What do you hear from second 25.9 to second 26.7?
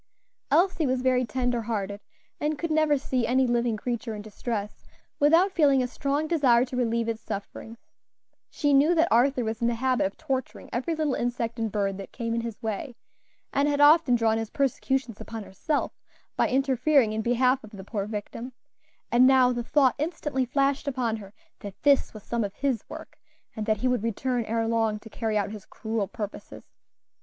purposes.